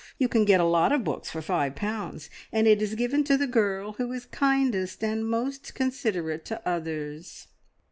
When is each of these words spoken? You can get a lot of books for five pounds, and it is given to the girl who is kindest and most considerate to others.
You 0.17 0.27
can 0.27 0.45
get 0.45 0.59
a 0.59 0.63
lot 0.63 0.91
of 0.91 1.03
books 1.03 1.29
for 1.29 1.43
five 1.43 1.75
pounds, 1.75 2.31
and 2.51 2.65
it 2.65 2.81
is 2.81 2.95
given 2.95 3.23
to 3.25 3.37
the 3.37 3.45
girl 3.45 3.91
who 3.99 4.11
is 4.13 4.25
kindest 4.25 5.03
and 5.03 5.23
most 5.29 5.75
considerate 5.75 6.43
to 6.45 6.67
others. 6.67 7.45